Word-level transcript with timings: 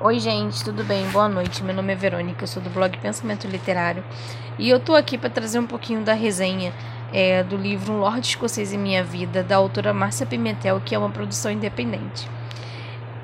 Oi, 0.00 0.20
gente, 0.20 0.62
tudo 0.62 0.84
bem? 0.84 1.04
Boa 1.08 1.28
noite. 1.28 1.64
Meu 1.64 1.74
nome 1.74 1.92
é 1.92 1.96
Verônica, 1.96 2.44
eu 2.44 2.46
sou 2.46 2.62
do 2.62 2.70
blog 2.70 2.96
Pensamento 2.98 3.48
Literário 3.48 4.04
e 4.56 4.70
eu 4.70 4.78
tô 4.78 4.94
aqui 4.94 5.18
para 5.18 5.28
trazer 5.28 5.58
um 5.58 5.66
pouquinho 5.66 6.02
da 6.02 6.12
resenha 6.12 6.72
é, 7.12 7.42
do 7.42 7.56
livro 7.56 7.94
Lorde 7.94 8.28
Escocês 8.28 8.72
em 8.72 8.78
Minha 8.78 9.02
Vida, 9.02 9.42
da 9.42 9.56
autora 9.56 9.92
Márcia 9.92 10.24
Pimentel, 10.24 10.80
que 10.84 10.94
é 10.94 10.98
uma 10.98 11.10
produção 11.10 11.50
independente. 11.50 12.30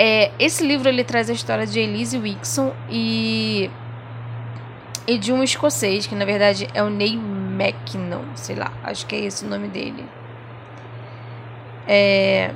É, 0.00 0.32
esse 0.36 0.66
livro 0.66 0.88
ele 0.88 1.04
traz 1.04 1.30
a 1.30 1.32
história 1.32 1.64
de 1.64 1.78
Elise 1.78 2.18
Wixon 2.18 2.72
e, 2.90 3.70
e 5.06 5.16
de 5.16 5.32
um 5.32 5.44
escocês, 5.44 6.08
que 6.08 6.16
na 6.16 6.24
verdade 6.24 6.68
é 6.74 6.82
o 6.82 6.90
Neil 6.90 7.20
Mackinnon, 7.20 8.24
sei 8.34 8.56
lá, 8.56 8.72
acho 8.82 9.06
que 9.06 9.14
é 9.14 9.20
esse 9.20 9.44
o 9.44 9.48
nome 9.48 9.68
dele. 9.68 10.04
É, 11.86 12.52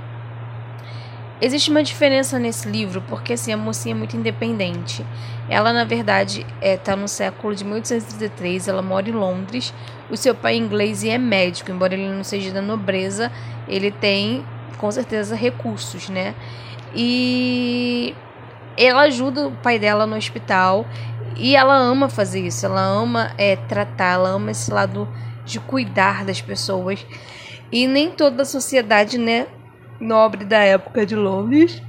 Existe 1.41 1.71
uma 1.71 1.85
diferença 1.85 2.37
nesse 2.39 2.69
livro, 2.69 3.01
porque 3.09 3.35
assim, 3.35 3.53
a 3.53 3.57
mocinha 3.57 3.95
é 3.95 3.99
muito 3.99 4.17
independente. 4.17 5.07
Ela, 5.49 5.73
na 5.73 5.85
verdade, 5.85 6.41
está 6.41 6.57
é, 6.61 6.77
tá 6.77 6.97
no 6.97 7.07
século 7.07 7.55
de 7.55 7.65
1833, 7.65 8.67
ela 8.67 8.83
mora 8.83 9.09
em 9.09 9.13
Londres. 9.13 9.73
O 10.11 10.17
seu 10.17 10.35
pai 10.35 10.55
é 10.55 10.57
inglês 10.57 11.05
e 11.05 11.11
é 11.11 11.17
médico, 11.17 11.71
embora 11.71 11.95
ele 11.95 12.09
não 12.09 12.25
seja 12.25 12.51
da 12.51 12.61
nobreza, 12.61 13.31
ele 13.69 13.93
tem, 13.93 14.45
com 14.79 14.91
certeza, 14.91 15.37
recursos, 15.37 16.09
né? 16.09 16.35
E 16.93 18.15
ela 18.77 19.03
ajuda 19.03 19.47
o 19.47 19.53
pai 19.53 19.79
dela 19.79 20.07
no 20.07 20.17
hospital 20.17 20.87
e 21.37 21.55
ela 21.55 21.77
ama 21.77 22.09
fazer 22.09 22.41
isso, 22.41 22.67
ela 22.67 22.83
ama 22.83 23.33
é, 23.39 23.55
tratar, 23.55 24.15
ela 24.15 24.31
ama 24.31 24.51
esse 24.51 24.73
lado 24.73 25.09
de 25.45 25.61
cuidar 25.61 26.25
das 26.25 26.41
pessoas. 26.41 27.07
E 27.71 27.87
nem 27.87 28.11
toda 28.11 28.43
a 28.43 28.47
sociedade, 28.47 29.19
né, 29.19 29.47
nobre 30.01 30.45
da 30.45 30.59
época 30.59 31.05
de 31.05 31.15
Londres. 31.15 31.83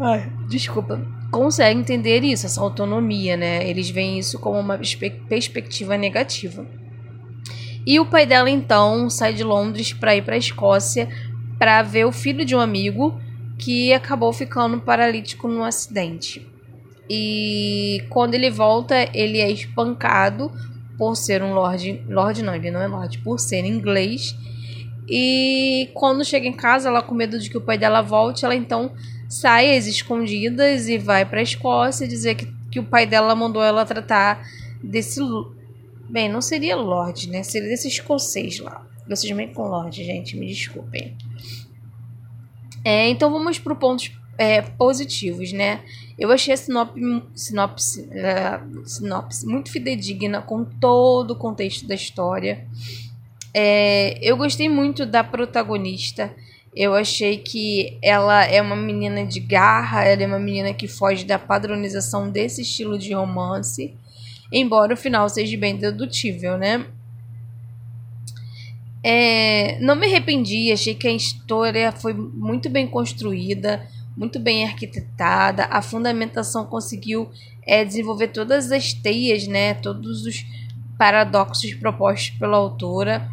Ai, 0.00 0.30
desculpa. 0.48 1.00
Consegue 1.30 1.78
entender 1.78 2.24
isso, 2.24 2.46
essa 2.46 2.60
autonomia, 2.60 3.36
né? 3.36 3.68
Eles 3.68 3.90
veem 3.90 4.18
isso 4.18 4.38
como 4.38 4.58
uma 4.58 4.78
perspectiva 5.28 5.96
negativa. 5.96 6.66
E 7.86 7.98
o 7.98 8.06
pai 8.06 8.26
dela 8.26 8.50
então 8.50 9.08
sai 9.08 9.32
de 9.32 9.44
Londres 9.44 9.92
para 9.92 10.14
ir 10.14 10.22
para 10.22 10.34
a 10.34 10.38
Escócia 10.38 11.08
para 11.58 11.82
ver 11.82 12.06
o 12.06 12.12
filho 12.12 12.44
de 12.44 12.56
um 12.56 12.60
amigo 12.60 13.20
que 13.58 13.92
acabou 13.92 14.32
ficando 14.32 14.80
paralítico 14.80 15.46
no 15.46 15.62
acidente. 15.62 16.46
E 17.08 18.04
quando 18.08 18.34
ele 18.34 18.50
volta, 18.50 19.08
ele 19.12 19.38
é 19.40 19.50
espancado 19.50 20.50
por 20.96 21.16
ser 21.16 21.42
um 21.42 21.52
lord, 21.52 22.04
lord 22.08 22.42
não, 22.42 22.54
ele 22.54 22.70
não 22.70 22.80
é 22.80 22.86
lord, 22.86 23.18
por 23.18 23.38
ser 23.38 23.64
inglês 23.64 24.36
e 25.10 25.90
quando 25.92 26.24
chega 26.24 26.46
em 26.46 26.52
casa, 26.52 26.88
ela 26.88 27.02
com 27.02 27.14
medo 27.14 27.36
de 27.36 27.50
que 27.50 27.58
o 27.58 27.60
pai 27.60 27.76
dela 27.76 28.00
volte, 28.00 28.44
ela 28.44 28.54
então 28.54 28.92
sai 29.28 29.76
às 29.76 29.86
escondidas 29.86 30.88
e 30.88 30.98
vai 30.98 31.24
para 31.24 31.40
a 31.40 31.42
Escócia 31.42 32.06
dizer 32.06 32.36
que, 32.36 32.46
que 32.70 32.78
o 32.78 32.84
pai 32.84 33.06
dela 33.06 33.34
mandou 33.34 33.62
ela 33.62 33.84
tratar 33.84 34.46
desse. 34.82 35.20
Bem, 36.08 36.28
não 36.28 36.40
seria 36.40 36.76
Lorde, 36.76 37.28
né? 37.28 37.42
Seria 37.42 37.68
desse 37.68 37.88
escocês 37.88 38.60
lá. 38.60 38.86
Vocês 39.08 39.32
meio 39.32 39.52
com 39.52 39.62
Lorde, 39.62 40.04
gente, 40.04 40.36
me 40.36 40.46
desculpem. 40.46 41.16
É, 42.84 43.08
então 43.08 43.32
vamos 43.32 43.58
para 43.58 43.74
pontos 43.74 44.12
é, 44.38 44.62
positivos, 44.62 45.52
né? 45.52 45.82
Eu 46.16 46.30
achei 46.30 46.54
a 46.54 46.56
sinopse, 46.56 47.22
sinopse, 47.34 48.00
uh, 48.02 48.86
sinopse 48.86 49.46
muito 49.46 49.70
fidedigna 49.70 50.40
com 50.40 50.64
todo 50.64 51.32
o 51.32 51.36
contexto 51.36 51.86
da 51.86 51.94
história. 51.94 52.66
É, 53.52 54.18
eu 54.22 54.36
gostei 54.36 54.68
muito 54.68 55.04
da 55.04 55.24
protagonista. 55.24 56.32
Eu 56.74 56.94
achei 56.94 57.38
que 57.38 57.98
ela 58.00 58.44
é 58.44 58.62
uma 58.62 58.76
menina 58.76 59.26
de 59.26 59.40
garra, 59.40 60.04
ela 60.04 60.22
é 60.22 60.26
uma 60.26 60.38
menina 60.38 60.72
que 60.72 60.86
foge 60.86 61.24
da 61.24 61.38
padronização 61.38 62.30
desse 62.30 62.62
estilo 62.62 62.96
de 62.96 63.12
romance, 63.12 63.92
embora 64.52 64.94
o 64.94 64.96
final 64.96 65.28
seja 65.28 65.56
bem 65.58 65.76
dedutível, 65.76 66.56
né? 66.56 66.86
É, 69.02 69.78
não 69.80 69.96
me 69.96 70.06
arrependi, 70.06 70.70
achei 70.70 70.94
que 70.94 71.08
a 71.08 71.12
história 71.12 71.90
foi 71.90 72.12
muito 72.12 72.68
bem 72.68 72.86
construída, 72.86 73.82
muito 74.16 74.38
bem 74.38 74.64
arquitetada, 74.64 75.64
a 75.64 75.80
fundamentação 75.80 76.66
conseguiu 76.66 77.30
é, 77.66 77.84
desenvolver 77.84 78.28
todas 78.28 78.70
as 78.70 78.92
teias, 78.92 79.46
né? 79.46 79.74
Todos 79.74 80.26
os 80.26 80.44
paradoxos 81.00 81.72
propostos 81.72 82.28
pela 82.38 82.58
autora. 82.58 83.26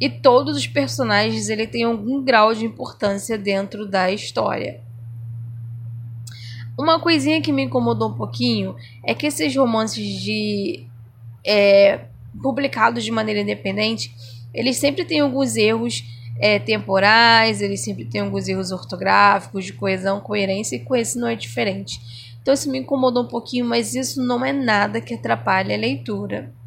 E 0.00 0.08
todos 0.08 0.56
os 0.56 0.66
personagens 0.66 1.50
ele 1.50 1.66
tem 1.66 1.84
algum 1.84 2.24
grau 2.24 2.54
de 2.54 2.64
importância 2.64 3.36
dentro 3.36 3.86
da 3.86 4.10
história. 4.10 4.80
Uma 6.78 6.98
coisinha 6.98 7.42
que 7.42 7.52
me 7.52 7.64
incomodou 7.64 8.08
um 8.08 8.14
pouquinho 8.14 8.74
é 9.04 9.14
que 9.14 9.26
esses 9.26 9.54
romances 9.54 10.02
de 10.22 10.86
é, 11.46 12.06
publicados 12.42 13.04
de 13.04 13.10
maneira 13.10 13.42
independente, 13.42 14.14
eles 14.54 14.78
sempre 14.78 15.04
têm 15.04 15.20
alguns 15.20 15.56
erros 15.56 16.02
é, 16.38 16.58
temporais, 16.58 17.60
eles 17.60 17.84
sempre 17.84 18.06
têm 18.06 18.22
alguns 18.22 18.48
erros 18.48 18.72
ortográficos, 18.72 19.66
de 19.66 19.74
coesão, 19.74 20.20
coerência, 20.20 20.76
e 20.76 20.80
com 20.80 20.96
esse 20.96 21.18
não 21.18 21.28
é 21.28 21.36
diferente. 21.36 22.00
Então 22.40 22.54
isso 22.54 22.70
me 22.70 22.78
incomodou 22.78 23.24
um 23.24 23.28
pouquinho, 23.28 23.66
mas 23.66 23.94
isso 23.94 24.22
não 24.22 24.42
é 24.42 24.54
nada 24.54 25.02
que 25.02 25.12
atrapalhe 25.12 25.74
a 25.74 25.76
leitura. 25.76 26.58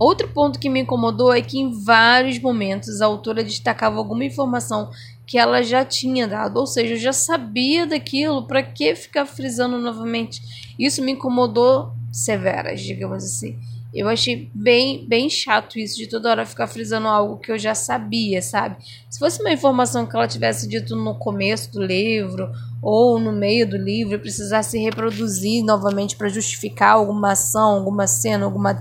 Outro 0.00 0.28
ponto 0.28 0.58
que 0.58 0.70
me 0.70 0.80
incomodou 0.80 1.30
é 1.30 1.42
que 1.42 1.58
em 1.58 1.70
vários 1.84 2.38
momentos 2.38 3.02
a 3.02 3.06
autora 3.06 3.44
destacava 3.44 3.98
alguma 3.98 4.24
informação 4.24 4.90
que 5.26 5.36
ela 5.36 5.62
já 5.62 5.84
tinha 5.84 6.26
dado, 6.26 6.56
ou 6.56 6.66
seja, 6.66 6.94
eu 6.94 6.98
já 6.98 7.12
sabia 7.12 7.86
daquilo, 7.86 8.46
para 8.46 8.62
que 8.62 8.96
ficar 8.96 9.26
frisando 9.26 9.76
novamente? 9.78 10.40
Isso 10.78 11.02
me 11.02 11.12
incomodou 11.12 11.92
severas, 12.10 12.80
digamos 12.80 13.22
assim. 13.22 13.58
Eu 13.92 14.08
achei 14.08 14.50
bem, 14.54 15.04
bem 15.06 15.28
chato 15.28 15.78
isso 15.78 15.98
de 15.98 16.06
toda 16.06 16.30
hora 16.30 16.46
ficar 16.46 16.66
frisando 16.66 17.06
algo 17.06 17.36
que 17.36 17.52
eu 17.52 17.58
já 17.58 17.74
sabia, 17.74 18.40
sabe? 18.40 18.76
Se 19.10 19.18
fosse 19.18 19.42
uma 19.42 19.52
informação 19.52 20.06
que 20.06 20.16
ela 20.16 20.26
tivesse 20.26 20.66
dito 20.66 20.96
no 20.96 21.14
começo 21.14 21.70
do 21.72 21.82
livro 21.82 22.50
ou 22.80 23.20
no 23.20 23.32
meio 23.32 23.68
do 23.68 23.76
livro, 23.76 24.18
precisasse 24.18 24.78
reproduzir 24.78 25.62
novamente 25.62 26.16
para 26.16 26.28
justificar 26.30 26.92
alguma 26.92 27.32
ação, 27.32 27.74
alguma 27.74 28.06
cena, 28.06 28.46
alguma 28.46 28.80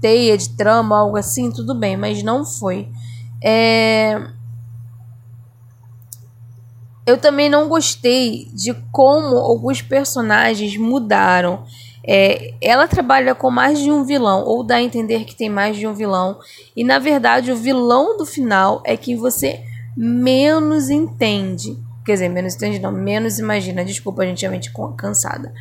teia 0.00 0.36
de 0.36 0.50
trama, 0.50 0.98
algo 0.98 1.16
assim, 1.16 1.50
tudo 1.50 1.74
bem, 1.74 1.96
mas 1.96 2.22
não 2.22 2.44
foi. 2.44 2.88
É... 3.42 4.20
Eu 7.06 7.16
também 7.16 7.48
não 7.48 7.68
gostei 7.68 8.50
de 8.52 8.74
como 8.92 9.36
alguns 9.36 9.80
personagens 9.80 10.76
mudaram. 10.76 11.64
É, 12.06 12.54
ela 12.62 12.86
trabalha 12.86 13.34
com 13.34 13.50
mais 13.50 13.78
de 13.78 13.90
um 13.90 14.04
vilão, 14.04 14.44
ou 14.44 14.62
dá 14.62 14.76
a 14.76 14.82
entender 14.82 15.24
que 15.24 15.34
tem 15.34 15.50
mais 15.50 15.76
de 15.76 15.86
um 15.86 15.92
vilão, 15.92 16.38
e 16.74 16.82
na 16.82 16.98
verdade 16.98 17.52
o 17.52 17.56
vilão 17.56 18.16
do 18.16 18.24
final 18.24 18.82
é 18.84 18.96
quem 18.96 19.16
você 19.16 19.62
menos 19.96 20.90
entende. 20.90 21.76
Quer 22.04 22.12
dizer, 22.12 22.28
menos 22.30 22.54
entende, 22.54 22.78
não, 22.78 22.92
menos 22.92 23.38
imagina. 23.38 23.84
Desculpa, 23.84 24.24
gente 24.24 24.46
é 24.46 24.48
mente 24.48 24.72
cansada. 24.96 25.52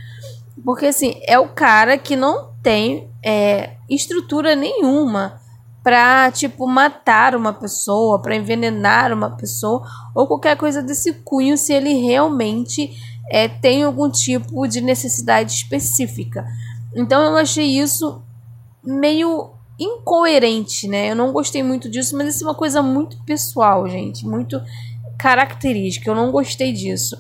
Porque 0.64 0.86
assim, 0.86 1.20
é 1.28 1.38
o 1.38 1.50
cara 1.50 1.98
que 1.98 2.16
não 2.16 2.50
tem 2.68 3.10
é, 3.24 3.78
estrutura 3.90 4.54
nenhuma 4.54 5.40
para 5.82 6.30
tipo 6.32 6.68
matar 6.68 7.34
uma 7.34 7.54
pessoa, 7.54 8.22
para 8.22 8.36
envenenar 8.36 9.14
uma 9.14 9.30
pessoa 9.38 9.88
ou 10.14 10.28
qualquer 10.28 10.58
coisa 10.58 10.84
desse 10.84 11.14
cunho 11.14 11.58
se 11.58 11.72
ele 11.72 11.94
realmente 11.94 12.92
é, 13.32 13.48
tem 13.48 13.84
algum 13.84 14.12
tipo 14.12 14.68
de 14.68 14.82
necessidade 14.82 15.54
específica. 15.54 16.46
Então 16.94 17.24
eu 17.24 17.38
achei 17.38 17.80
isso 17.80 18.22
meio 18.84 19.52
incoerente, 19.80 20.90
né? 20.90 21.10
Eu 21.12 21.16
não 21.16 21.32
gostei 21.32 21.64
muito 21.64 21.90
disso, 21.90 22.18
mas 22.18 22.36
isso 22.36 22.44
é 22.44 22.48
uma 22.48 22.54
coisa 22.54 22.84
muito 22.84 23.18
pessoal, 23.24 23.88
gente, 23.88 24.28
muito 24.28 24.62
característica. 25.18 26.10
Eu 26.10 26.16
não 26.16 26.34
gostei 26.34 26.74
disso. 26.74 27.18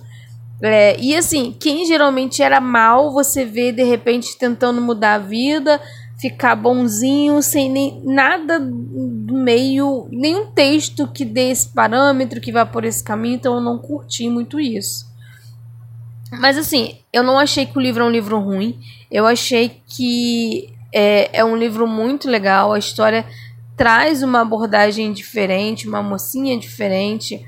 É, 0.62 1.00
e 1.00 1.16
assim, 1.16 1.56
quem 1.59 1.85
geralmente 1.85 2.42
era 2.42 2.59
mal, 2.59 3.12
você 3.13 3.45
vê 3.45 3.71
de 3.71 3.83
repente 3.83 4.38
tentando 4.38 4.81
mudar 4.81 5.15
a 5.15 5.19
vida, 5.19 5.80
ficar 6.19 6.56
bonzinho, 6.56 7.42
sem 7.44 7.69
nem 7.69 8.01
nada 8.04 8.59
do 8.59 9.36
meio, 9.36 10.07
nenhum 10.12 10.48
texto 10.48 11.07
que 11.07 11.24
dê 11.24 11.51
esse 11.51 11.69
parâmetro, 11.69 12.42
que 12.42 12.51
vá 12.51 12.65
por 12.65 12.83
esse 12.83 13.04
caminho, 13.04 13.36
então 13.36 13.56
eu 13.56 13.62
não 13.62 13.77
curti 13.77 14.27
muito 14.30 14.59
isso. 14.59 15.06
Mas 16.31 16.57
assim, 16.57 16.98
eu 17.13 17.24
não 17.24 17.38
achei 17.38 17.65
que 17.65 17.77
o 17.77 17.81
livro 17.81 18.03
é 18.03 18.07
um 18.07 18.12
livro 18.12 18.39
ruim, 18.39 18.80
eu 19.12 19.27
achei 19.27 19.80
que 19.86 20.74
é, 20.92 21.39
é 21.39 21.45
um 21.45 21.56
livro 21.56 21.88
muito 21.88 22.27
legal, 22.27 22.74
a 22.74 22.80
história 22.80 23.24
traz 23.77 24.24
uma 24.24 24.42
abordagem 24.42 25.13
diferente, 25.13 25.88
uma 25.88 26.01
mocinha 26.01 26.57
diferente 26.57 27.45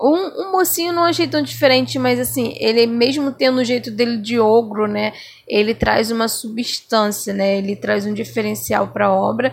um, 0.00 0.42
um 0.42 0.52
mocinho 0.52 0.92
não 0.92 1.04
achei 1.04 1.26
tão 1.26 1.42
diferente, 1.42 1.98
mas 1.98 2.20
assim, 2.20 2.54
ele 2.58 2.86
mesmo 2.86 3.32
tendo 3.32 3.58
o 3.58 3.64
jeito 3.64 3.90
dele 3.90 4.18
de 4.18 4.38
ogro, 4.38 4.86
né? 4.86 5.12
Ele 5.48 5.74
traz 5.74 6.10
uma 6.10 6.28
substância, 6.28 7.32
né? 7.32 7.56
Ele 7.58 7.74
traz 7.74 8.04
um 8.04 8.12
diferencial 8.12 8.88
para 8.88 9.06
a 9.06 9.12
obra. 9.12 9.52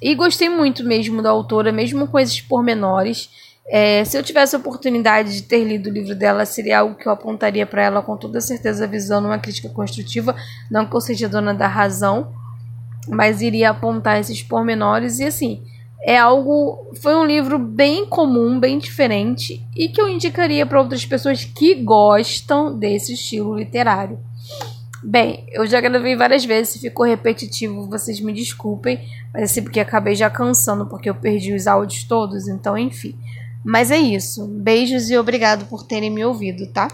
E 0.00 0.14
gostei 0.14 0.48
muito 0.48 0.84
mesmo 0.84 1.22
da 1.22 1.30
autora, 1.30 1.72
mesmo 1.72 2.06
com 2.08 2.18
esses 2.18 2.40
pormenores 2.40 3.28
É, 3.66 4.04
se 4.04 4.16
eu 4.18 4.22
tivesse 4.22 4.54
a 4.54 4.58
oportunidade 4.58 5.32
de 5.32 5.42
ter 5.42 5.64
lido 5.64 5.88
o 5.88 5.92
livro 5.92 6.14
dela, 6.14 6.44
seria 6.44 6.80
algo 6.80 6.94
que 6.96 7.08
eu 7.08 7.12
apontaria 7.12 7.66
para 7.66 7.82
ela 7.82 8.02
com 8.02 8.14
toda 8.14 8.38
certeza, 8.40 8.86
visando 8.86 9.26
uma 9.26 9.38
crítica 9.38 9.70
construtiva. 9.70 10.36
Não 10.70 10.84
que 10.84 10.94
eu 10.94 11.00
seja 11.00 11.28
dona 11.28 11.54
da 11.54 11.66
razão, 11.66 12.30
mas 13.08 13.40
iria 13.40 13.70
apontar 13.70 14.20
esses 14.20 14.42
pormenores. 14.42 15.18
E 15.18 15.24
assim, 15.24 15.62
é 16.04 16.18
algo. 16.18 16.92
Foi 17.00 17.14
um 17.16 17.24
livro 17.24 17.58
bem 17.58 18.06
comum, 18.06 18.60
bem 18.60 18.78
diferente, 18.78 19.66
e 19.74 19.88
que 19.88 20.00
eu 20.00 20.08
indicaria 20.08 20.66
para 20.66 20.80
outras 20.80 21.04
pessoas 21.04 21.44
que 21.44 21.74
gostam 21.74 22.78
desse 22.78 23.14
estilo 23.14 23.56
literário. 23.56 24.18
Bem, 25.02 25.46
eu 25.52 25.66
já 25.66 25.80
gravei 25.80 26.16
várias 26.16 26.44
vezes, 26.44 26.72
se 26.72 26.78
ficou 26.78 27.04
repetitivo, 27.04 27.88
vocês 27.88 28.20
me 28.20 28.32
desculpem, 28.32 29.00
mas 29.32 29.42
é 29.42 29.44
assim 29.44 29.62
porque 29.62 29.80
acabei 29.80 30.14
já 30.14 30.30
cansando, 30.30 30.86
porque 30.86 31.10
eu 31.10 31.14
perdi 31.14 31.52
os 31.52 31.66
áudios 31.66 32.04
todos, 32.04 32.48
então 32.48 32.76
enfim. 32.76 33.14
Mas 33.64 33.90
é 33.90 33.98
isso. 33.98 34.46
Beijos 34.46 35.10
e 35.10 35.16
obrigado 35.16 35.66
por 35.66 35.82
terem 35.84 36.10
me 36.10 36.24
ouvido, 36.24 36.66
tá? 36.66 36.88